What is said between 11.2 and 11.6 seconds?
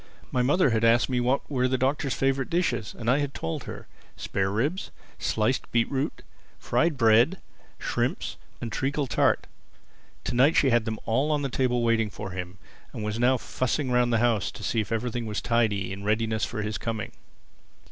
on the